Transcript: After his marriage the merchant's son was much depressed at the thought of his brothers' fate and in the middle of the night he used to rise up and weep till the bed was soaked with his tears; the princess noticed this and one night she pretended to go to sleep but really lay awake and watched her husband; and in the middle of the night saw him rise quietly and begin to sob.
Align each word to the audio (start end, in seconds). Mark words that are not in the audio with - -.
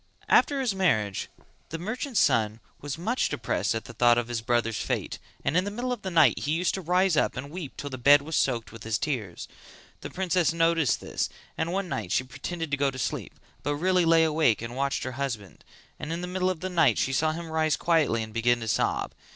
After 0.27 0.59
his 0.61 0.73
marriage 0.73 1.29
the 1.69 1.77
merchant's 1.77 2.19
son 2.19 2.59
was 2.79 2.97
much 2.97 3.29
depressed 3.29 3.75
at 3.75 3.85
the 3.85 3.93
thought 3.93 4.17
of 4.17 4.29
his 4.29 4.41
brothers' 4.41 4.81
fate 4.81 5.19
and 5.45 5.55
in 5.55 5.63
the 5.63 5.69
middle 5.69 5.93
of 5.93 6.01
the 6.01 6.09
night 6.09 6.39
he 6.39 6.53
used 6.53 6.73
to 6.73 6.81
rise 6.81 7.15
up 7.15 7.37
and 7.37 7.51
weep 7.51 7.77
till 7.77 7.91
the 7.91 7.99
bed 7.99 8.23
was 8.23 8.35
soaked 8.35 8.71
with 8.71 8.81
his 8.81 8.97
tears; 8.97 9.47
the 9.99 10.09
princess 10.09 10.53
noticed 10.53 11.01
this 11.01 11.29
and 11.55 11.71
one 11.71 11.87
night 11.87 12.11
she 12.11 12.23
pretended 12.23 12.71
to 12.71 12.77
go 12.77 12.89
to 12.89 12.97
sleep 12.97 13.35
but 13.61 13.75
really 13.75 14.03
lay 14.03 14.23
awake 14.23 14.59
and 14.63 14.75
watched 14.75 15.03
her 15.03 15.11
husband; 15.21 15.63
and 15.99 16.11
in 16.11 16.21
the 16.21 16.27
middle 16.27 16.49
of 16.49 16.61
the 16.61 16.69
night 16.71 16.97
saw 16.97 17.31
him 17.31 17.51
rise 17.51 17.75
quietly 17.77 18.23
and 18.23 18.33
begin 18.33 18.59
to 18.59 18.67
sob. 18.67 19.13